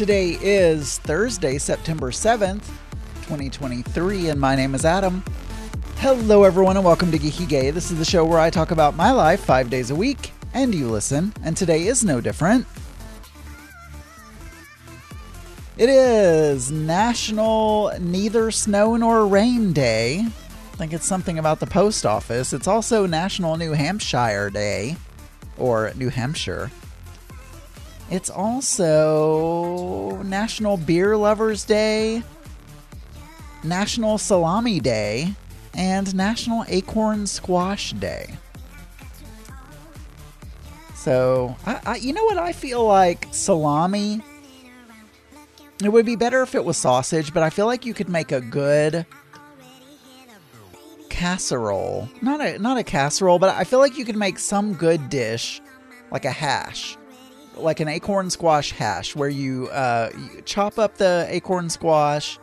Today 0.00 0.38
is 0.40 0.98
Thursday, 1.00 1.58
September 1.58 2.10
7th, 2.10 2.64
2023, 3.16 4.30
and 4.30 4.40
my 4.40 4.56
name 4.56 4.74
is 4.74 4.86
Adam. 4.86 5.22
Hello, 5.96 6.44
everyone, 6.44 6.78
and 6.78 6.86
welcome 6.86 7.12
to 7.12 7.18
Geeky 7.18 7.46
Gay. 7.46 7.70
This 7.70 7.90
is 7.90 7.98
the 7.98 8.04
show 8.06 8.24
where 8.24 8.38
I 8.38 8.48
talk 8.48 8.70
about 8.70 8.96
my 8.96 9.12
life 9.12 9.44
five 9.44 9.68
days 9.68 9.90
a 9.90 9.94
week, 9.94 10.32
and 10.54 10.74
you 10.74 10.88
listen, 10.88 11.34
and 11.44 11.54
today 11.54 11.86
is 11.86 12.02
no 12.02 12.18
different. 12.22 12.66
It 15.76 15.90
is 15.90 16.70
National 16.70 17.92
Neither 18.00 18.50
Snow 18.50 18.96
Nor 18.96 19.26
Rain 19.26 19.74
Day. 19.74 20.20
I 20.20 20.76
think 20.76 20.94
it's 20.94 21.04
something 21.04 21.38
about 21.38 21.60
the 21.60 21.66
post 21.66 22.06
office. 22.06 22.54
It's 22.54 22.66
also 22.66 23.04
National 23.04 23.58
New 23.58 23.72
Hampshire 23.72 24.48
Day, 24.48 24.96
or 25.58 25.92
New 25.94 26.08
Hampshire. 26.08 26.70
It's 28.10 28.28
also 28.28 30.20
National 30.24 30.76
Beer 30.76 31.16
Lovers 31.16 31.64
Day, 31.64 32.24
National 33.62 34.18
Salami 34.18 34.80
Day, 34.80 35.32
and 35.74 36.12
National 36.12 36.64
Acorn 36.66 37.28
Squash 37.28 37.92
Day. 37.92 38.34
So, 40.96 41.56
I, 41.64 41.80
I, 41.86 41.96
you 41.96 42.12
know 42.12 42.24
what? 42.24 42.36
I 42.36 42.52
feel 42.52 42.84
like 42.84 43.28
salami. 43.30 44.20
It 45.82 45.90
would 45.90 46.04
be 46.04 46.16
better 46.16 46.42
if 46.42 46.56
it 46.56 46.64
was 46.64 46.76
sausage, 46.76 47.32
but 47.32 47.44
I 47.44 47.48
feel 47.48 47.66
like 47.66 47.86
you 47.86 47.94
could 47.94 48.08
make 48.08 48.32
a 48.32 48.40
good 48.40 49.06
casserole. 51.08 52.08
Not 52.20 52.40
a 52.40 52.58
not 52.58 52.76
a 52.76 52.82
casserole, 52.82 53.38
but 53.38 53.54
I 53.54 53.62
feel 53.62 53.78
like 53.78 53.96
you 53.96 54.04
could 54.04 54.16
make 54.16 54.38
some 54.40 54.74
good 54.74 55.08
dish, 55.08 55.62
like 56.10 56.24
a 56.24 56.30
hash 56.30 56.98
like 57.62 57.80
an 57.80 57.88
acorn 57.88 58.30
squash 58.30 58.72
hash 58.72 59.14
where 59.16 59.28
you, 59.28 59.68
uh, 59.68 60.10
you 60.16 60.42
chop 60.42 60.78
up 60.78 60.96
the 60.96 61.26
acorn 61.28 61.70
squash, 61.70 62.38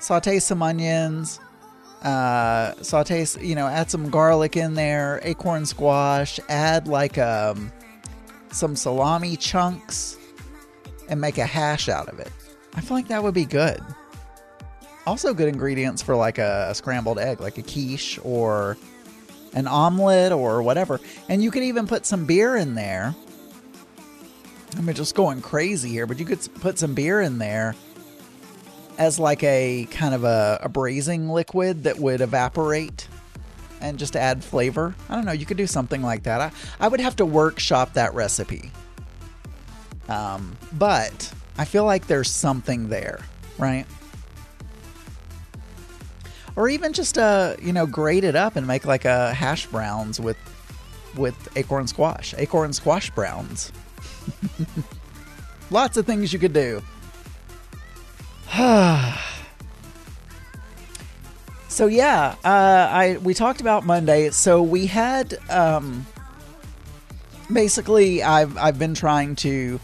saute 0.00 0.38
some 0.38 0.62
onions, 0.62 1.40
uh, 2.02 2.74
saute, 2.82 3.26
you 3.40 3.54
know, 3.54 3.66
add 3.66 3.90
some 3.90 4.08
garlic 4.10 4.56
in 4.56 4.74
there, 4.74 5.20
acorn 5.22 5.66
squash, 5.66 6.38
add 6.48 6.86
like 6.86 7.18
um, 7.18 7.72
some 8.50 8.76
salami 8.76 9.36
chunks, 9.36 10.16
and 11.08 11.20
make 11.20 11.38
a 11.38 11.46
hash 11.46 11.88
out 11.88 12.08
of 12.08 12.20
it. 12.20 12.30
I 12.74 12.80
feel 12.80 12.96
like 12.96 13.08
that 13.08 13.22
would 13.22 13.34
be 13.34 13.44
good. 13.44 13.80
Also, 15.06 15.32
good 15.32 15.48
ingredients 15.48 16.02
for 16.02 16.14
like 16.14 16.38
a, 16.38 16.68
a 16.70 16.74
scrambled 16.74 17.18
egg, 17.18 17.40
like 17.40 17.56
a 17.58 17.62
quiche 17.62 18.18
or 18.22 18.76
an 19.54 19.66
omelet 19.66 20.32
or 20.32 20.62
whatever. 20.62 21.00
And 21.28 21.42
you 21.42 21.50
could 21.50 21.62
even 21.62 21.86
put 21.86 22.04
some 22.04 22.26
beer 22.26 22.56
in 22.56 22.74
there 22.74 23.14
I'm 24.76 24.92
just 24.94 25.14
going 25.14 25.40
crazy 25.40 25.88
here, 25.88 26.06
but 26.06 26.18
you 26.18 26.24
could 26.24 26.40
put 26.60 26.78
some 26.78 26.94
beer 26.94 27.20
in 27.20 27.38
there 27.38 27.74
as 28.98 29.18
like 29.18 29.42
a 29.42 29.86
kind 29.90 30.14
of 30.14 30.24
a, 30.24 30.60
a 30.62 30.68
braising 30.68 31.28
liquid 31.28 31.84
that 31.84 31.98
would 31.98 32.20
evaporate 32.20 33.08
and 33.80 33.98
just 33.98 34.16
add 34.16 34.42
flavor. 34.42 34.94
I 35.08 35.14
don't 35.14 35.24
know, 35.24 35.32
you 35.32 35.46
could 35.46 35.56
do 35.56 35.66
something 35.66 36.02
like 36.02 36.24
that. 36.24 36.40
I, 36.40 36.52
I 36.80 36.88
would 36.88 37.00
have 37.00 37.16
to 37.16 37.26
workshop 37.26 37.94
that 37.94 38.12
recipe. 38.14 38.72
Um, 40.08 40.56
but 40.72 41.32
I 41.56 41.64
feel 41.64 41.84
like 41.84 42.06
there's 42.06 42.30
something 42.30 42.88
there, 42.88 43.20
right? 43.58 43.86
Or 46.56 46.68
even 46.68 46.92
just 46.92 47.18
uh, 47.18 47.54
you 47.62 47.72
know, 47.72 47.86
grate 47.86 48.24
it 48.24 48.34
up 48.34 48.56
and 48.56 48.66
make 48.66 48.84
like 48.84 49.04
a 49.04 49.32
hash 49.32 49.66
browns 49.66 50.18
with 50.18 50.36
with 51.16 51.48
acorn 51.56 51.86
squash, 51.86 52.34
acorn 52.36 52.72
squash 52.72 53.10
browns. 53.10 53.72
Lots 55.70 55.96
of 55.96 56.06
things 56.06 56.32
you 56.32 56.38
could 56.38 56.52
do. 56.52 56.82
so 61.68 61.86
yeah, 61.86 62.34
uh, 62.44 62.88
I 62.90 63.18
we 63.22 63.34
talked 63.34 63.60
about 63.60 63.84
Monday. 63.84 64.30
So 64.30 64.62
we 64.62 64.86
had 64.86 65.38
um, 65.50 66.06
basically 67.52 68.22
I've 68.22 68.56
I've 68.56 68.78
been 68.78 68.94
trying 68.94 69.36
to 69.36 69.78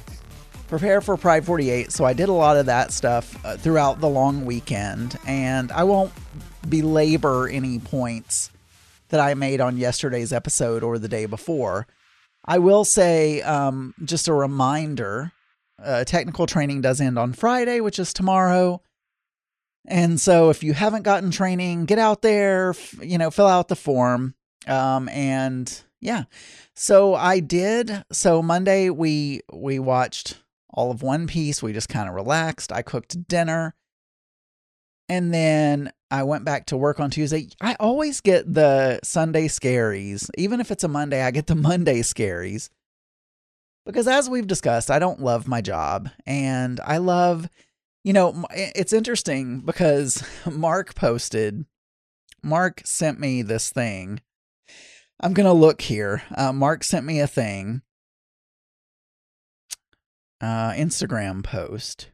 prepare 0.69 1.01
for 1.01 1.17
Pride 1.17 1.45
48, 1.45 1.93
so 1.93 2.05
I 2.05 2.15
did 2.15 2.29
a 2.29 2.33
lot 2.33 2.57
of 2.57 2.67
that 2.67 2.93
stuff 2.93 3.45
uh, 3.45 3.57
throughout 3.57 4.01
the 4.01 4.09
long 4.09 4.45
weekend, 4.45 5.19
and 5.27 5.71
I 5.71 5.85
won't 5.85 6.13
belabor 6.69 7.49
any 7.49 7.79
points 7.79 8.51
that 9.11 9.21
I 9.21 9.35
made 9.35 9.61
on 9.61 9.77
yesterday's 9.77 10.33
episode 10.33 10.83
or 10.83 10.99
the 10.99 11.09
day 11.09 11.27
before. 11.27 11.87
I 12.45 12.59
will 12.59 12.85
say, 12.85 13.41
um, 13.43 13.95
just 14.05 14.29
a 14.29 14.35
reminder 14.35 15.33
uh, 15.83 16.05
technical 16.05 16.47
training 16.47 16.81
does 16.81 17.01
end 17.01 17.19
on 17.19 17.33
Friday, 17.33 17.81
which 17.81 17.99
is 17.99 18.13
tomorrow. 18.13 18.81
And 19.87 20.19
so 20.19 20.51
if 20.51 20.63
you 20.63 20.73
haven't 20.73 21.03
gotten 21.03 21.31
training, 21.31 21.85
get 21.85 21.99
out 21.99 22.23
there, 22.23 22.71
f- 22.71 22.95
you 23.03 23.19
know, 23.19 23.31
fill 23.31 23.47
out 23.47 23.69
the 23.69 23.77
form. 23.77 24.35
Um, 24.67 25.09
and 25.11 25.83
yeah, 26.01 26.25
so 26.75 27.15
I 27.15 27.41
did. 27.41 28.05
So 28.11 28.43
Monday 28.43 28.89
we 28.89 29.41
we 29.53 29.79
watched 29.79 30.39
all 30.71 30.91
of 30.91 31.03
One 31.03 31.27
Piece. 31.27 31.63
We 31.63 31.73
just 31.73 31.89
kind 31.89 32.09
of 32.09 32.15
relaxed. 32.15 32.73
I 32.73 32.83
cooked 32.83 33.29
dinner. 33.29 33.75
And 35.09 35.35
then 35.35 35.93
I 36.11 36.23
went 36.23 36.45
back 36.45 36.67
to 36.67 36.77
work 36.77 37.01
on 37.01 37.11
Tuesday. 37.11 37.49
I 37.61 37.77
always 37.79 38.21
get 38.21 38.53
the 38.53 39.01
Sunday 39.03 39.49
scaries. 39.49 40.31
Even 40.39 40.61
if 40.61 40.71
it's 40.71 40.85
a 40.85 40.89
Monday, 40.89 41.23
I 41.23 41.31
get 41.31 41.47
the 41.47 41.55
Monday 41.55 42.01
scaries. 42.01 42.71
Because 43.85 44.09
as 44.09 44.31
we've 44.31 44.47
discussed, 44.47 44.91
I 44.91 44.99
don't 44.99 45.21
love 45.21 45.47
my 45.47 45.61
job. 45.61 46.09
And 46.27 46.81
I 46.85 46.97
love, 46.99 47.51
you 48.03 48.15
know, 48.15 48.47
it's 48.51 48.95
interesting 48.95 49.61
because 49.61 50.23
Mark 50.51 50.95
posted, 50.95 51.67
Mark 52.43 52.81
sent 52.85 53.21
me 53.21 53.43
this 53.43 53.71
thing. 53.71 54.21
I'm 55.21 55.35
going 55.35 55.47
to 55.47 55.53
look 55.53 55.83
here. 55.83 56.23
Uh, 56.35 56.53
Mark 56.53 56.83
sent 56.83 57.05
me 57.05 57.21
a 57.21 57.27
thing, 57.27 57.83
uh, 60.41 60.73
Instagram 60.73 61.45
post 61.45 62.11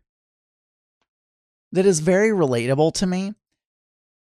that 1.72 1.86
is 1.86 2.00
very 2.00 2.30
relatable 2.30 2.92
to 2.94 3.06
me 3.06 3.34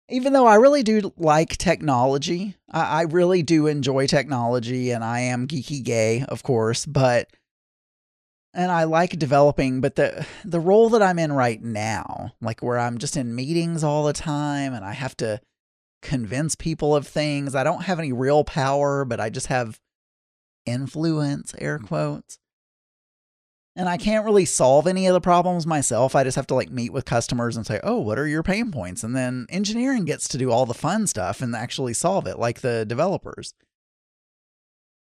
even 0.09 0.33
though 0.33 0.47
I 0.47 0.57
really 0.57 0.83
do 0.83 1.13
like 1.17 1.57
technology, 1.57 2.57
I, 2.71 3.01
I, 3.01 3.03
really 3.03 3.43
do 3.43 3.67
enjoy 3.67 4.07
technology 4.07 4.93
and 4.93 5.03
I 5.03 5.21
am 5.21 5.49
geeky 5.49 5.83
gay, 5.83 6.25
of 6.29 6.43
course, 6.43 6.87
but 6.87 7.29
and 8.55 8.71
I 8.71 8.85
like 8.85 9.19
developing, 9.19 9.81
but 9.81 9.97
the 9.97 10.27
the 10.45 10.61
role 10.61 10.89
that 10.91 11.03
I'm 11.03 11.19
in 11.19 11.33
right 11.33 11.63
now, 11.63 12.33
like 12.41 12.63
where 12.63 12.79
I'm 12.79 12.99
just 12.99 13.17
in 13.17 13.35
meetings 13.35 13.83
all 13.83 14.05
the 14.05 14.13
time 14.13 14.73
and 14.73 14.85
I 14.85 14.93
have 14.93 15.17
to 15.19 15.41
convince 16.03 16.55
people 16.55 16.95
of 16.95 17.07
things. 17.07 17.55
I 17.55 17.65
don't 17.65 17.85
have 17.85 17.99
any 17.99 18.13
real 18.13 18.45
power, 18.45 19.05
but 19.05 19.21
I 19.21 19.29
just 19.29 19.49
have 19.49 19.81
influence, 20.65 21.55
air 21.59 21.79
quotes 21.79 22.39
and 23.77 23.89
I 23.89 23.99
can't 23.99 24.25
really 24.25 24.47
solve 24.47 24.87
any 24.87 25.07
of 25.07 25.13
the 25.13 25.21
problems 25.21 25.67
myself. 25.67 26.17
I 26.17 26.25
just 26.25 26.37
have 26.37 26.47
to 26.49 26.55
like 26.55 26.71
meet 26.71 26.93
with 26.93 27.05
customers 27.05 27.57
and 27.57 27.67
say, 27.67 27.79
"Oh, 27.83 28.01
what 28.01 28.19
are 28.19 28.27
your 28.27 28.43
pain 28.43 28.73
points?" 28.73 29.05
And 29.05 29.15
then 29.15 29.47
engineering 29.51 30.07
gets 30.07 30.27
to 30.29 30.39
do 30.39 30.51
all 30.51 30.65
the 30.67 30.75
fun 30.75 31.07
stuff 31.07 31.43
and 31.43 31.55
actually 31.55 31.93
solve 31.93 32.27
it 32.27 32.39
like 32.39 32.63
the 32.63 32.87
developers. 32.87 33.55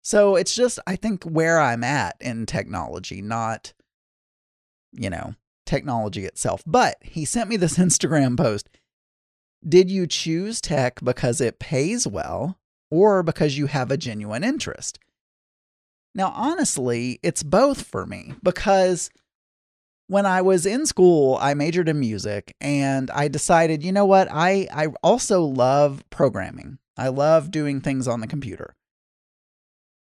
So 0.02 0.36
it's 0.36 0.54
just 0.54 0.78
I 0.86 0.96
think 0.96 1.24
where 1.24 1.60
I'm 1.60 1.84
at 1.84 2.16
in 2.20 2.46
technology, 2.46 3.20
not 3.22 3.74
you 4.92 5.10
know, 5.10 5.34
technology 5.66 6.24
itself. 6.24 6.62
But 6.66 6.96
he 7.02 7.24
sent 7.24 7.50
me 7.50 7.56
this 7.56 7.78
Instagram 7.78 8.36
post. 8.36 8.68
Did 9.66 9.90
you 9.90 10.06
choose 10.06 10.60
tech 10.60 11.00
because 11.04 11.40
it 11.40 11.58
pays 11.58 12.06
well 12.06 12.58
or 12.90 13.22
because 13.22 13.56
you 13.56 13.66
have 13.66 13.90
a 13.90 13.96
genuine 13.96 14.42
interest? 14.42 14.98
Now, 16.14 16.32
honestly, 16.34 17.18
it's 17.22 17.42
both 17.42 17.82
for 17.82 18.06
me 18.06 18.34
because 18.42 19.10
when 20.08 20.26
I 20.26 20.42
was 20.42 20.66
in 20.66 20.84
school, 20.84 21.38
I 21.40 21.54
majored 21.54 21.88
in 21.88 21.98
music 21.98 22.54
and 22.60 23.10
I 23.10 23.28
decided, 23.28 23.82
you 23.82 23.92
know 23.92 24.04
what? 24.04 24.28
I, 24.30 24.68
I 24.72 24.88
also 25.02 25.42
love 25.42 26.04
programming. 26.10 26.78
I 26.98 27.08
love 27.08 27.50
doing 27.50 27.80
things 27.80 28.06
on 28.06 28.20
the 28.20 28.26
computer. 28.26 28.74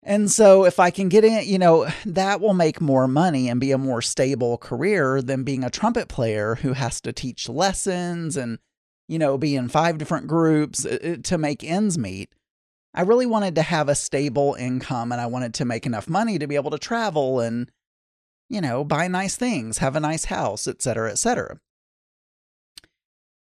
And 0.02 0.30
so 0.30 0.64
if 0.64 0.80
I 0.80 0.90
can 0.90 1.08
get 1.08 1.24
in, 1.24 1.46
you 1.46 1.58
know, 1.58 1.86
that 2.06 2.40
will 2.40 2.54
make 2.54 2.80
more 2.80 3.06
money 3.06 3.48
and 3.48 3.60
be 3.60 3.70
a 3.70 3.78
more 3.78 4.02
stable 4.02 4.56
career 4.58 5.20
than 5.20 5.44
being 5.44 5.62
a 5.62 5.70
trumpet 5.70 6.08
player 6.08 6.56
who 6.56 6.72
has 6.72 7.00
to 7.02 7.12
teach 7.12 7.48
lessons 7.48 8.36
and, 8.36 8.58
you 9.08 9.18
know, 9.18 9.36
be 9.36 9.54
in 9.54 9.68
five 9.68 9.98
different 9.98 10.26
groups 10.26 10.86
uh, 10.86 10.98
uh, 11.04 11.16
to 11.22 11.38
make 11.38 11.62
ends 11.62 11.98
meet. 11.98 12.30
I 12.92 13.02
really 13.02 13.26
wanted 13.26 13.54
to 13.54 13.62
have 13.62 13.88
a 13.88 13.94
stable 13.94 14.56
income 14.58 15.12
and 15.12 15.20
I 15.20 15.26
wanted 15.26 15.54
to 15.54 15.64
make 15.64 15.86
enough 15.86 16.08
money 16.08 16.38
to 16.38 16.46
be 16.46 16.56
able 16.56 16.72
to 16.72 16.78
travel 16.78 17.40
and, 17.40 17.70
you 18.48 18.60
know, 18.60 18.82
buy 18.84 19.06
nice 19.08 19.36
things, 19.36 19.78
have 19.78 19.94
a 19.94 20.00
nice 20.00 20.24
house, 20.26 20.66
etc., 20.66 21.12
etc. 21.12 21.60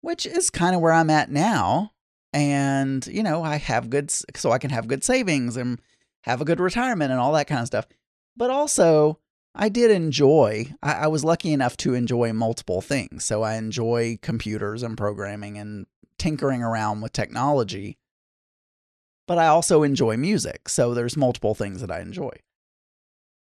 Which 0.01 0.25
is 0.25 0.49
kind 0.49 0.75
of 0.75 0.81
where 0.81 0.93
I'm 0.93 1.09
at 1.09 1.31
now. 1.31 1.91
And, 2.31 3.05
you 3.07 3.23
know, 3.23 3.43
I 3.43 3.57
have 3.57 3.89
good, 3.89 4.11
so 4.11 4.51
I 4.51 4.57
can 4.57 4.69
have 4.69 4.87
good 4.87 5.03
savings 5.03 5.57
and 5.57 5.79
have 6.23 6.41
a 6.41 6.45
good 6.45 6.59
retirement 6.59 7.11
and 7.11 7.19
all 7.19 7.33
that 7.33 7.47
kind 7.47 7.61
of 7.61 7.67
stuff. 7.67 7.87
But 8.35 8.49
also, 8.49 9.19
I 9.53 9.69
did 9.69 9.89
enjoy, 9.89 10.73
I, 10.83 10.93
I 10.93 11.07
was 11.07 11.23
lucky 11.23 11.53
enough 11.53 11.77
to 11.77 11.93
enjoy 11.93 12.33
multiple 12.33 12.81
things. 12.81 13.23
So 13.23 13.41
I 13.41 13.55
enjoy 13.55 14.19
computers 14.21 14.83
and 14.83 14.97
programming 14.97 15.57
and 15.57 15.87
tinkering 16.17 16.61
around 16.61 17.01
with 17.01 17.13
technology. 17.13 17.97
But 19.27 19.38
I 19.38 19.48
also 19.48 19.83
enjoy 19.83 20.18
music. 20.18 20.69
So 20.69 20.94
there's 20.94 21.18
multiple 21.18 21.56
things 21.56 21.81
that 21.81 21.92
I 21.92 22.00
enjoy. 22.01 22.31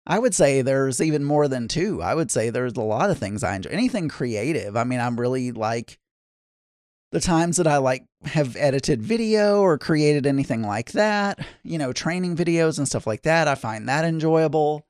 I 0.07 0.19
would 0.19 0.35
say 0.35 0.63
there's 0.63 1.01
even 1.01 1.25
more 1.25 1.47
than 1.49 1.69
two. 1.69 2.03
I 2.03 2.15
would 2.15 2.31
say 2.31 2.51
there's 2.51 2.77
a 2.77 2.83
lot 2.83 3.11
of 3.11 3.19
things 3.19 3.45
I 3.45 3.57
enjoy. 3.57 3.71
Anything 3.71 4.09
creative. 4.09 4.77
I 4.77 4.85
mean, 4.85 5.01
I'm 5.01 5.19
really 5.19 5.53
like 5.53 5.99
the 7.13 7.21
times 7.21 7.57
that 7.57 7.67
I 7.67 7.79
like 7.79 8.05
have 8.25 8.57
edited 8.57 9.03
video 9.03 9.61
or 9.61 9.79
created 9.79 10.27
anything 10.27 10.63
like 10.63 10.93
that, 10.93 11.45
you 11.63 11.79
know, 11.79 11.93
training 11.93 12.37
videos 12.37 12.79
and 12.79 12.87
stuff 12.87 13.07
like 13.07 13.23
that. 13.23 13.49
I 13.49 13.55
find 13.55 13.89
that 13.89 14.05
enjoyable. 14.05 14.87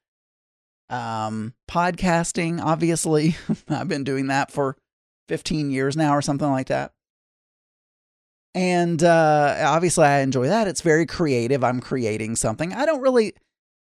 Um, 0.89 1.55
podcasting, 1.71 2.61
obviously, 2.61 3.37
I've 3.69 3.89
been 3.89 4.05
doing 4.05 4.27
that 4.27 4.51
for 4.51 4.77
15 5.29 5.71
years 5.71 5.97
now 5.97 6.15
or 6.15 6.23
something 6.23 6.51
like 6.51 6.67
that. 6.69 6.93
And 8.55 9.03
uh, 9.03 9.63
obviously, 9.65 10.07
I 10.07 10.21
enjoy 10.21 10.49
that. 10.49 10.67
It's 10.67 10.81
very 10.81 11.07
creative. 11.07 11.63
I'm 11.63 11.81
creating 11.81 12.37
something. 12.37 12.73
I 12.73 12.85
don't 12.85 13.01
really 13.01 13.35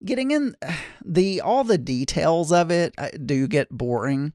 getting 0.03 0.31
in 0.31 0.55
the 1.05 1.41
all 1.41 1.63
the 1.63 1.77
details 1.77 2.51
of 2.51 2.71
it 2.71 2.93
I 2.97 3.11
do 3.11 3.47
get 3.47 3.69
boring, 3.69 4.33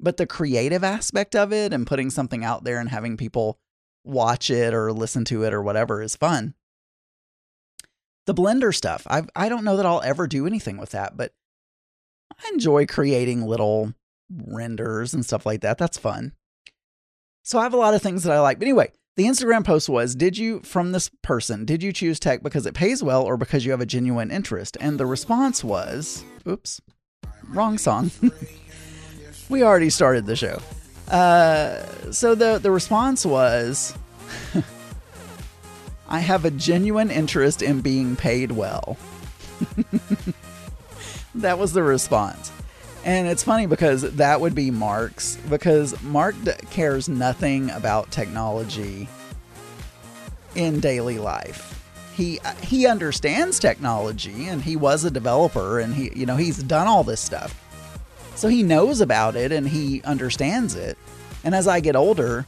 but 0.00 0.16
the 0.16 0.26
creative 0.26 0.84
aspect 0.84 1.34
of 1.34 1.52
it 1.52 1.72
and 1.72 1.86
putting 1.86 2.10
something 2.10 2.44
out 2.44 2.64
there 2.64 2.78
and 2.78 2.90
having 2.90 3.16
people 3.16 3.58
watch 4.04 4.50
it 4.50 4.74
or 4.74 4.92
listen 4.92 5.24
to 5.24 5.44
it 5.44 5.54
or 5.54 5.62
whatever 5.62 6.02
is 6.02 6.16
fun. 6.16 6.54
The 8.26 8.34
Blender 8.34 8.74
stuff, 8.74 9.06
I 9.08 9.22
I 9.34 9.48
don't 9.48 9.64
know 9.64 9.76
that 9.76 9.86
I'll 9.86 10.02
ever 10.02 10.26
do 10.26 10.46
anything 10.46 10.76
with 10.76 10.90
that, 10.90 11.16
but 11.16 11.32
I 12.32 12.50
enjoy 12.52 12.86
creating 12.86 13.46
little 13.46 13.94
renders 14.30 15.14
and 15.14 15.24
stuff 15.24 15.46
like 15.46 15.60
that. 15.60 15.78
That's 15.78 15.98
fun. 15.98 16.32
So 17.42 17.58
I 17.58 17.62
have 17.62 17.74
a 17.74 17.78
lot 17.78 17.94
of 17.94 18.02
things 18.02 18.22
that 18.22 18.32
I 18.32 18.40
like. 18.40 18.58
But 18.58 18.66
anyway, 18.66 18.90
the 19.16 19.24
Instagram 19.24 19.64
post 19.64 19.88
was 19.88 20.14
Did 20.14 20.36
you, 20.36 20.60
from 20.60 20.92
this 20.92 21.10
person, 21.22 21.64
did 21.64 21.82
you 21.82 21.92
choose 21.92 22.18
tech 22.18 22.42
because 22.42 22.66
it 22.66 22.74
pays 22.74 23.02
well 23.02 23.22
or 23.22 23.36
because 23.36 23.64
you 23.64 23.70
have 23.70 23.80
a 23.80 23.86
genuine 23.86 24.30
interest? 24.30 24.76
And 24.80 24.98
the 24.98 25.06
response 25.06 25.62
was 25.62 26.24
Oops, 26.46 26.80
wrong 27.48 27.78
song. 27.78 28.10
we 29.48 29.62
already 29.62 29.90
started 29.90 30.26
the 30.26 30.36
show. 30.36 30.60
Uh, 31.08 31.84
so 32.10 32.34
the, 32.34 32.58
the 32.58 32.70
response 32.70 33.26
was 33.26 33.96
I 36.08 36.20
have 36.20 36.44
a 36.44 36.50
genuine 36.50 37.10
interest 37.10 37.62
in 37.62 37.80
being 37.80 38.16
paid 38.16 38.52
well. 38.52 38.96
that 41.34 41.58
was 41.58 41.72
the 41.72 41.82
response. 41.82 42.52
And 43.04 43.28
it's 43.28 43.44
funny 43.44 43.66
because 43.66 44.02
that 44.02 44.40
would 44.40 44.54
be 44.54 44.70
Mark's, 44.70 45.36
because 45.50 46.00
Mark 46.02 46.34
cares 46.70 47.06
nothing 47.06 47.70
about 47.70 48.10
technology 48.10 49.08
in 50.54 50.80
daily 50.80 51.18
life. 51.18 51.70
He 52.14 52.40
he 52.62 52.86
understands 52.86 53.58
technology 53.58 54.46
and 54.46 54.62
he 54.62 54.76
was 54.76 55.04
a 55.04 55.10
developer 55.10 55.80
and 55.80 55.92
he 55.92 56.12
you 56.14 56.26
know 56.26 56.36
he's 56.36 56.62
done 56.62 56.86
all 56.86 57.02
this 57.02 57.20
stuff. 57.20 57.60
So 58.36 58.48
he 58.48 58.62
knows 58.62 59.00
about 59.00 59.36
it 59.36 59.52
and 59.52 59.68
he 59.68 60.00
understands 60.02 60.74
it. 60.74 60.96
And 61.42 61.54
as 61.54 61.68
I 61.68 61.80
get 61.80 61.96
older, 61.96 62.46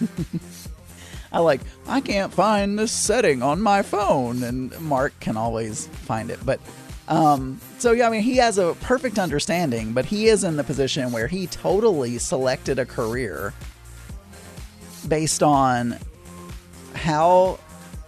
I 1.32 1.40
like 1.40 1.62
I 1.86 2.00
can't 2.02 2.32
find 2.32 2.78
this 2.78 2.92
setting 2.92 3.42
on 3.42 3.62
my 3.62 3.82
phone 3.82 4.42
and 4.42 4.78
Mark 4.80 5.18
can 5.20 5.36
always 5.36 5.86
find 5.86 6.30
it. 6.30 6.44
But 6.44 6.60
um, 7.08 7.60
so 7.78 7.92
yeah, 7.92 8.06
I 8.06 8.10
mean, 8.10 8.22
he 8.22 8.36
has 8.36 8.58
a 8.58 8.76
perfect 8.80 9.18
understanding, 9.18 9.92
but 9.92 10.04
he 10.04 10.28
is 10.28 10.44
in 10.44 10.56
the 10.56 10.64
position 10.64 11.10
where 11.10 11.26
he 11.26 11.46
totally 11.46 12.18
selected 12.18 12.78
a 12.78 12.84
career 12.86 13.54
based 15.08 15.42
on 15.42 15.98
how 16.94 17.58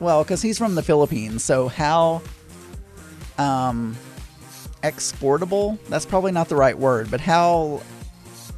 well, 0.00 0.22
because 0.22 0.40
he's 0.42 0.58
from 0.58 0.74
the 0.74 0.82
Philippines, 0.82 1.44
so 1.44 1.68
how 1.68 2.22
um, 3.38 3.96
exportable? 4.82 5.78
That's 5.88 6.06
probably 6.06 6.32
not 6.32 6.48
the 6.48 6.56
right 6.56 6.78
word, 6.78 7.10
but 7.10 7.20
how 7.20 7.82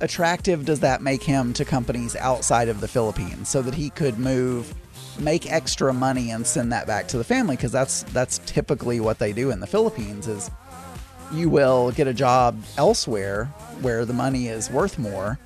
attractive 0.00 0.64
does 0.64 0.80
that 0.80 1.02
make 1.02 1.22
him 1.22 1.52
to 1.52 1.64
companies 1.64 2.16
outside 2.16 2.68
of 2.68 2.80
the 2.80 2.88
Philippines 2.88 3.48
so 3.48 3.62
that 3.62 3.74
he 3.74 3.90
could 3.90 4.18
move 4.18 4.74
make 5.18 5.50
extra 5.50 5.92
money 5.92 6.30
and 6.30 6.46
send 6.46 6.72
that 6.72 6.86
back 6.86 7.08
to 7.08 7.18
the 7.18 7.24
family 7.24 7.56
because 7.56 7.72
that's 7.72 8.02
that's 8.04 8.38
typically 8.46 9.00
what 9.00 9.18
they 9.18 9.32
do 9.32 9.50
in 9.50 9.60
the 9.60 9.66
Philippines 9.66 10.28
is 10.28 10.50
you 11.32 11.48
will 11.48 11.90
get 11.92 12.06
a 12.06 12.14
job 12.14 12.62
elsewhere 12.76 13.46
where 13.80 14.04
the 14.04 14.12
money 14.12 14.48
is 14.48 14.70
worth 14.70 14.98
more 14.98 15.38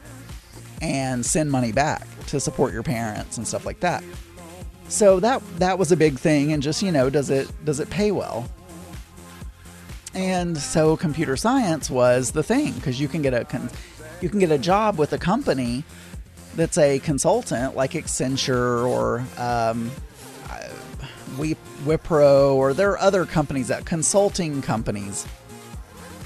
and 0.82 1.24
send 1.24 1.50
money 1.50 1.72
back 1.72 2.06
to 2.26 2.40
support 2.40 2.72
your 2.72 2.82
parents 2.82 3.38
and 3.38 3.46
stuff 3.46 3.64
like 3.64 3.80
that. 3.80 4.02
So 4.88 5.20
that 5.20 5.42
that 5.58 5.78
was 5.78 5.92
a 5.92 5.96
big 5.96 6.18
thing 6.18 6.52
and 6.52 6.62
just, 6.62 6.82
you 6.82 6.92
know, 6.92 7.10
does 7.10 7.30
it 7.30 7.48
does 7.64 7.80
it 7.80 7.90
pay 7.90 8.10
well? 8.10 8.48
And 10.14 10.56
so 10.56 10.96
computer 10.96 11.36
science 11.36 11.90
was 11.90 12.30
the 12.30 12.42
thing 12.42 12.72
because 12.74 13.00
you 13.00 13.08
can 13.08 13.22
get 13.22 13.34
a 13.34 13.70
you 14.20 14.28
can 14.28 14.38
get 14.38 14.50
a 14.50 14.58
job 14.58 14.98
with 14.98 15.12
a 15.12 15.18
company 15.18 15.84
that's 16.56 16.78
a 16.78 16.98
consultant 17.00 17.76
like 17.76 17.92
Accenture 17.92 18.88
or 18.88 19.20
um, 19.38 19.90
Wipro 21.36 22.54
or 22.54 22.72
there 22.72 22.90
are 22.90 22.98
other 22.98 23.26
companies 23.26 23.68
that 23.68 23.84
consulting 23.84 24.62
companies 24.62 25.26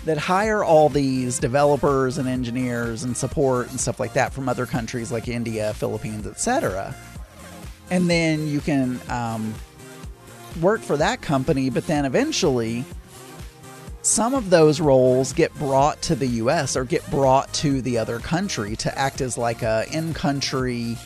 that 0.04 0.16
hire 0.16 0.64
all 0.64 0.88
these 0.88 1.38
developers 1.38 2.16
and 2.16 2.28
engineers 2.28 3.04
and 3.04 3.16
support 3.16 3.68
and 3.70 3.78
stuff 3.78 4.00
like 4.00 4.14
that 4.14 4.32
from 4.32 4.48
other 4.48 4.64
countries 4.64 5.12
like 5.12 5.28
India, 5.28 5.74
Philippines, 5.74 6.26
etc. 6.26 6.94
And 7.90 8.08
then 8.08 8.46
you 8.46 8.60
can 8.60 8.98
um, 9.10 9.52
work 10.60 10.80
for 10.80 10.96
that 10.96 11.20
company, 11.20 11.68
but 11.68 11.86
then 11.86 12.06
eventually 12.06 12.84
some 14.02 14.34
of 14.34 14.50
those 14.50 14.80
roles 14.80 15.32
get 15.32 15.54
brought 15.54 16.00
to 16.02 16.14
the 16.14 16.26
US 16.26 16.76
or 16.76 16.84
get 16.84 17.08
brought 17.10 17.52
to 17.54 17.82
the 17.82 17.98
other 17.98 18.18
country 18.18 18.74
to 18.76 18.98
act 18.98 19.20
as 19.20 19.36
like 19.36 19.62
a 19.62 19.84
in-country 19.92 20.96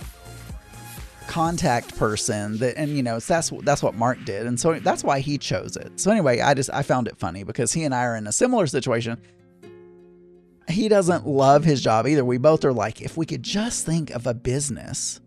contact 1.27 1.97
person 1.97 2.59
that 2.59 2.77
and 2.77 2.91
you 2.91 3.03
know 3.03 3.19
that's 3.19 3.51
that's 3.63 3.83
what 3.83 3.95
Mark 3.95 4.23
did 4.25 4.47
and 4.47 4.61
so 4.61 4.79
that's 4.79 5.03
why 5.03 5.21
he 5.21 5.39
chose 5.39 5.77
it. 5.77 5.99
So 5.99 6.11
anyway, 6.11 6.41
I 6.41 6.55
just 6.55 6.71
I 6.71 6.83
found 6.83 7.09
it 7.09 7.17
funny 7.19 7.43
because 7.43 7.73
he 7.73 7.85
and 7.85 7.95
I 7.95 8.05
are 8.05 8.17
in 8.17 8.27
a 8.27 8.33
similar 8.33 8.67
situation. 8.67 9.21
He 10.69 10.89
doesn't 10.89 11.27
love 11.27 11.65
his 11.65 11.83
job 11.83 12.07
either. 12.07 12.25
We 12.25 12.39
both 12.39 12.65
are 12.65 12.73
like 12.73 13.03
if 13.03 13.17
we 13.17 13.27
could 13.27 13.43
just 13.43 13.85
think 13.85 14.11
of 14.11 14.27
a 14.27 14.35
business 14.35 15.21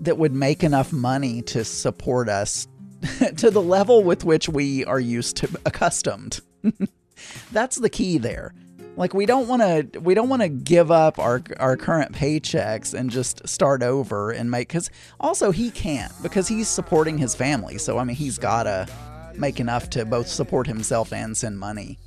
that 0.00 0.18
would 0.18 0.34
make 0.34 0.62
enough 0.62 0.92
money 0.92 1.40
to 1.42 1.64
support 1.64 2.28
us 2.28 2.68
to 3.38 3.50
the 3.50 3.62
level 3.62 4.04
with 4.04 4.24
which 4.24 4.48
we 4.48 4.84
are 4.84 5.00
used 5.00 5.36
to 5.38 5.48
accustomed 5.64 6.40
That's 7.52 7.76
the 7.76 7.90
key 7.90 8.18
there. 8.18 8.54
Like 8.96 9.12
we 9.12 9.26
don't 9.26 9.46
want 9.46 9.62
to 9.62 9.98
we 10.00 10.14
don't 10.14 10.30
want 10.30 10.42
to 10.42 10.48
give 10.48 10.90
up 10.90 11.18
our 11.18 11.42
our 11.58 11.76
current 11.76 12.12
paychecks 12.12 12.94
and 12.94 13.10
just 13.10 13.46
start 13.46 13.82
over 13.82 14.30
and 14.30 14.50
make 14.50 14.70
cuz 14.70 14.90
also 15.20 15.50
he 15.50 15.70
can't 15.70 16.12
because 16.22 16.48
he's 16.48 16.68
supporting 16.68 17.18
his 17.18 17.34
family. 17.34 17.76
So 17.76 17.98
I 17.98 18.04
mean 18.04 18.16
he's 18.16 18.38
got 18.38 18.62
to 18.62 18.86
make 19.34 19.60
enough 19.60 19.90
to 19.90 20.06
both 20.06 20.28
support 20.28 20.66
himself 20.66 21.12
and 21.12 21.36
send 21.36 21.58
money 21.58 21.98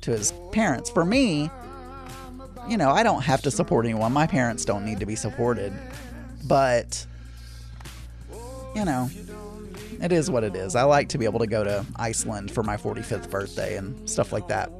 to 0.00 0.10
his 0.10 0.32
parents. 0.50 0.90
For 0.90 1.04
me, 1.04 1.48
you 2.68 2.76
know, 2.76 2.90
I 2.90 3.04
don't 3.04 3.22
have 3.22 3.42
to 3.42 3.50
support 3.50 3.86
anyone. 3.86 4.12
My 4.12 4.26
parents 4.26 4.64
don't 4.64 4.84
need 4.84 4.98
to 4.98 5.06
be 5.06 5.14
supported. 5.16 5.72
But 6.44 7.06
you 8.74 8.84
know, 8.84 9.10
it 10.02 10.12
is 10.12 10.30
what 10.30 10.44
it 10.44 10.56
is. 10.56 10.74
I 10.74 10.82
like 10.82 11.10
to 11.10 11.18
be 11.18 11.24
able 11.24 11.38
to 11.38 11.46
go 11.46 11.62
to 11.62 11.86
Iceland 11.96 12.50
for 12.50 12.62
my 12.62 12.76
45th 12.76 13.30
birthday 13.30 13.76
and 13.76 14.08
stuff 14.10 14.32
like 14.32 14.48
that. 14.48 14.70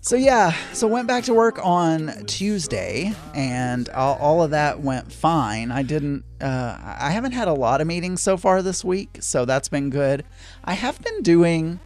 So 0.00 0.14
yeah, 0.14 0.54
so 0.72 0.86
went 0.86 1.08
back 1.08 1.24
to 1.24 1.34
work 1.34 1.58
on 1.66 2.26
Tuesday, 2.26 3.12
and 3.34 3.88
all, 3.88 4.16
all 4.20 4.42
of 4.42 4.52
that 4.52 4.78
went 4.78 5.12
fine. 5.12 5.72
I 5.72 5.82
didn't, 5.82 6.24
uh, 6.40 6.78
I 6.80 7.10
haven't 7.10 7.32
had 7.32 7.48
a 7.48 7.52
lot 7.52 7.80
of 7.80 7.88
meetings 7.88 8.22
so 8.22 8.36
far 8.36 8.62
this 8.62 8.84
week, 8.84 9.18
so 9.18 9.44
that's 9.44 9.68
been 9.68 9.90
good. 9.90 10.24
I 10.64 10.74
have 10.74 11.02
been 11.02 11.22
doing, 11.22 11.80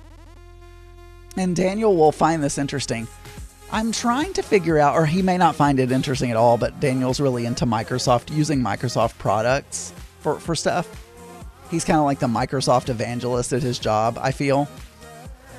and 1.34 1.56
Daniel 1.56 1.96
will 1.96 2.12
find 2.12 2.42
this 2.42 2.58
interesting. 2.58 3.08
I'm 3.72 3.90
trying 3.90 4.34
to 4.34 4.42
figure 4.42 4.78
out, 4.78 4.96
or 4.96 5.06
he 5.06 5.22
may 5.22 5.38
not 5.38 5.54
find 5.54 5.80
it 5.80 5.90
interesting 5.90 6.30
at 6.30 6.36
all, 6.36 6.58
but 6.58 6.78
Daniel's 6.78 7.20
really 7.20 7.46
into 7.46 7.64
Microsoft, 7.64 8.36
using 8.36 8.60
Microsoft 8.60 9.16
products 9.16 9.94
for, 10.20 10.38
for 10.38 10.54
stuff. 10.54 11.09
He's 11.70 11.84
kind 11.84 11.98
of 11.98 12.04
like 12.04 12.18
the 12.18 12.26
Microsoft 12.26 12.88
evangelist 12.88 13.52
at 13.52 13.62
his 13.62 13.78
job, 13.78 14.18
I 14.20 14.32
feel. 14.32 14.68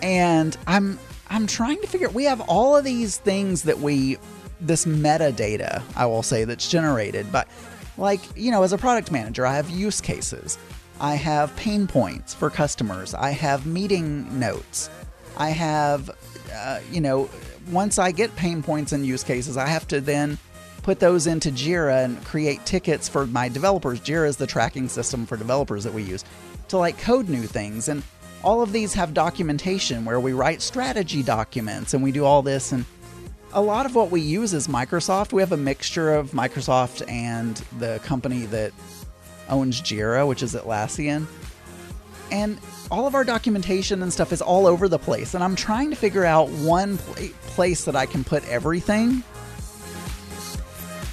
And 0.01 0.57
I'm 0.67 0.99
I'm 1.29 1.47
trying 1.47 1.79
to 1.81 1.87
figure 1.87 2.09
we 2.09 2.25
have 2.25 2.41
all 2.41 2.75
of 2.75 2.83
these 2.83 3.17
things 3.17 3.63
that 3.63 3.79
we 3.79 4.17
this 4.59 4.85
metadata, 4.85 5.81
I 5.95 6.05
will 6.05 6.23
say 6.23 6.43
that's 6.43 6.69
generated, 6.69 7.31
but 7.31 7.47
like, 7.97 8.19
you 8.35 8.51
know, 8.51 8.63
as 8.63 8.73
a 8.73 8.77
product 8.77 9.11
manager, 9.11 9.45
I 9.45 9.55
have 9.55 9.69
use 9.69 10.01
cases. 10.01 10.57
I 10.99 11.15
have 11.15 11.55
pain 11.55 11.87
points 11.87 12.33
for 12.33 12.49
customers. 12.49 13.13
I 13.15 13.31
have 13.31 13.65
meeting 13.65 14.39
notes. 14.39 14.89
I 15.37 15.49
have 15.49 16.11
uh, 16.53 16.79
you 16.91 17.01
know, 17.01 17.29
once 17.71 17.97
I 17.97 18.11
get 18.11 18.35
pain 18.35 18.61
points 18.61 18.91
and 18.91 19.05
use 19.05 19.23
cases, 19.23 19.57
I 19.57 19.67
have 19.67 19.87
to 19.89 20.01
then 20.01 20.37
put 20.83 20.99
those 20.99 21.27
into 21.27 21.51
Jira 21.51 22.03
and 22.03 22.23
create 22.25 22.65
tickets 22.65 23.07
for 23.07 23.25
my 23.25 23.49
developers. 23.49 23.99
Jira 23.99 24.27
is 24.27 24.37
the 24.37 24.47
tracking 24.47 24.89
system 24.89 25.25
for 25.25 25.37
developers 25.37 25.83
that 25.83 25.93
we 25.93 26.03
use 26.03 26.23
to 26.69 26.77
like 26.77 26.97
code 26.97 27.29
new 27.29 27.43
things. 27.43 27.87
And 27.87 28.03
all 28.43 28.61
of 28.61 28.71
these 28.71 28.93
have 28.95 29.13
documentation 29.13 30.05
where 30.05 30.19
we 30.19 30.33
write 30.33 30.61
strategy 30.61 31.21
documents 31.21 31.93
and 31.93 32.03
we 32.03 32.11
do 32.11 32.25
all 32.25 32.41
this. 32.41 32.71
And 32.71 32.85
a 33.53 33.61
lot 33.61 33.85
of 33.85 33.93
what 33.93 34.09
we 34.09 34.21
use 34.21 34.53
is 34.53 34.67
Microsoft. 34.67 35.33
We 35.33 35.41
have 35.41 35.51
a 35.51 35.57
mixture 35.57 36.13
of 36.13 36.31
Microsoft 36.31 37.07
and 37.09 37.55
the 37.77 37.99
company 38.03 38.45
that 38.47 38.71
owns 39.49 39.81
Jira, 39.81 40.27
which 40.27 40.41
is 40.41 40.55
Atlassian. 40.55 41.27
And 42.31 42.57
all 42.89 43.07
of 43.07 43.13
our 43.13 43.25
documentation 43.25 44.01
and 44.01 44.11
stuff 44.11 44.31
is 44.31 44.41
all 44.41 44.65
over 44.65 44.87
the 44.87 44.97
place. 44.97 45.33
And 45.33 45.43
I'm 45.43 45.55
trying 45.55 45.89
to 45.89 45.97
figure 45.97 46.23
out 46.23 46.49
one 46.49 46.97
pl- 46.97 47.27
place 47.47 47.83
that 47.83 47.95
I 47.95 48.05
can 48.05 48.23
put 48.23 48.47
everything. 48.47 49.23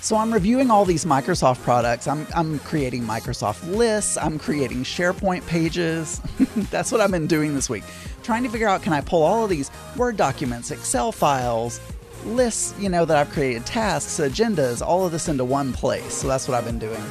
So 0.08 0.16
I'm 0.16 0.32
reviewing 0.32 0.70
all 0.70 0.86
these 0.86 1.04
Microsoft 1.04 1.62
products. 1.64 2.08
I'm, 2.08 2.26
I'm 2.34 2.60
creating 2.60 3.02
Microsoft 3.02 3.76
lists. 3.76 4.16
I'm 4.16 4.38
creating 4.38 4.84
SharePoint 4.84 5.46
pages. 5.46 6.22
That's 6.70 6.90
what 6.90 7.02
I've 7.02 7.10
been 7.10 7.26
doing 7.26 7.54
this 7.54 7.68
week. 7.68 7.84
Trying 8.22 8.42
to 8.44 8.48
figure 8.48 8.68
out 8.68 8.80
can 8.80 8.94
I 8.94 9.02
pull 9.02 9.22
all 9.22 9.44
of 9.44 9.50
these 9.50 9.70
Word 9.98 10.16
documents, 10.16 10.70
Excel 10.70 11.12
files, 11.12 11.78
lists, 12.24 12.74
you 12.78 12.88
know, 12.88 13.04
that 13.04 13.18
I've 13.18 13.28
created, 13.28 13.66
tasks, 13.66 14.18
agendas, 14.18 14.80
all 14.80 15.04
of 15.04 15.12
this 15.12 15.28
into 15.28 15.44
one 15.44 15.74
place. 15.74 16.14
So 16.14 16.26
that's 16.26 16.48
what 16.48 16.56
I've 16.56 16.64
been 16.64 16.78
doing. 16.78 17.04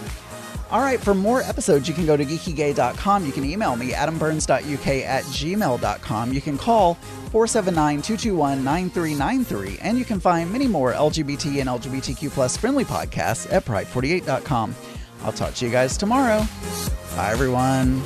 All 0.69 0.81
right, 0.81 0.99
for 0.99 1.13
more 1.13 1.41
episodes, 1.43 1.87
you 1.87 1.93
can 1.93 2.05
go 2.05 2.17
to 2.17 2.25
geekygay.com. 2.25 3.25
You 3.25 3.31
can 3.31 3.45
email 3.45 3.75
me, 3.75 3.91
adamburns.uk 3.91 4.87
at 4.87 5.23
gmail.com. 5.23 6.33
You 6.33 6.41
can 6.41 6.57
call 6.57 6.95
479 7.31 8.01
221 8.01 8.63
9393. 8.63 9.79
And 9.81 9.97
you 9.97 10.03
can 10.03 10.19
find 10.19 10.51
many 10.51 10.67
more 10.67 10.93
LGBT 10.93 11.61
and 11.61 11.69
LGBTQ 11.69 12.31
plus 12.31 12.57
friendly 12.57 12.83
podcasts 12.83 13.51
at 13.51 13.63
pride48.com. 13.65 14.75
I'll 15.23 15.31
talk 15.31 15.53
to 15.55 15.65
you 15.65 15.71
guys 15.71 15.97
tomorrow. 15.97 16.45
Bye, 17.15 17.31
everyone. 17.31 18.01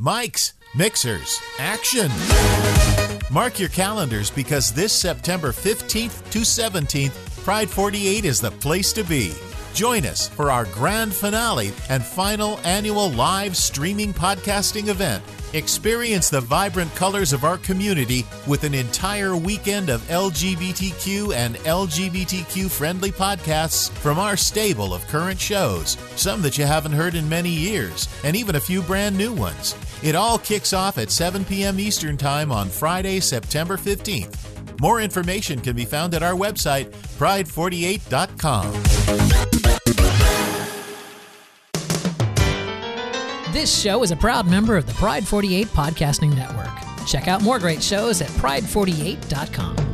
Mics, 0.00 0.52
mixers, 0.74 1.40
action! 1.58 2.10
Mark 3.34 3.58
your 3.58 3.68
calendars 3.70 4.30
because 4.30 4.72
this 4.72 4.92
September 4.92 5.50
15th 5.50 6.30
to 6.30 6.42
17th, 6.42 7.42
Pride 7.42 7.68
48 7.68 8.24
is 8.24 8.40
the 8.40 8.52
place 8.52 8.92
to 8.92 9.02
be. 9.02 9.32
Join 9.74 10.06
us 10.06 10.28
for 10.28 10.52
our 10.52 10.66
grand 10.66 11.12
finale 11.12 11.72
and 11.88 12.04
final 12.04 12.60
annual 12.60 13.10
live 13.10 13.56
streaming 13.56 14.14
podcasting 14.14 14.86
event. 14.86 15.20
Experience 15.52 16.30
the 16.30 16.40
vibrant 16.40 16.94
colors 16.94 17.32
of 17.32 17.42
our 17.42 17.58
community 17.58 18.24
with 18.46 18.62
an 18.62 18.72
entire 18.72 19.36
weekend 19.36 19.88
of 19.88 20.00
LGBTQ 20.02 21.34
and 21.34 21.56
LGBTQ 21.56 22.70
friendly 22.70 23.10
podcasts 23.10 23.90
from 23.90 24.20
our 24.20 24.36
stable 24.36 24.94
of 24.94 25.04
current 25.08 25.40
shows, 25.40 25.96
some 26.14 26.40
that 26.42 26.56
you 26.56 26.66
haven't 26.66 26.92
heard 26.92 27.16
in 27.16 27.28
many 27.28 27.50
years, 27.50 28.08
and 28.22 28.36
even 28.36 28.54
a 28.54 28.60
few 28.60 28.80
brand 28.80 29.18
new 29.18 29.32
ones. 29.32 29.74
It 30.04 30.14
all 30.14 30.38
kicks 30.38 30.74
off 30.74 30.98
at 30.98 31.10
7 31.10 31.46
p.m. 31.46 31.80
Eastern 31.80 32.18
Time 32.18 32.52
on 32.52 32.68
Friday, 32.68 33.20
September 33.20 33.78
15th. 33.78 34.78
More 34.78 35.00
information 35.00 35.58
can 35.60 35.74
be 35.74 35.86
found 35.86 36.12
at 36.12 36.22
our 36.22 36.34
website, 36.34 36.90
pride48.com. 37.16 38.70
This 43.54 43.80
show 43.80 44.02
is 44.02 44.10
a 44.10 44.16
proud 44.16 44.46
member 44.46 44.76
of 44.76 44.84
the 44.86 44.92
Pride 44.92 45.26
48 45.26 45.68
Podcasting 45.68 46.36
Network. 46.36 46.68
Check 47.06 47.26
out 47.26 47.42
more 47.42 47.58
great 47.58 47.82
shows 47.82 48.20
at 48.20 48.28
pride48.com. 48.28 49.93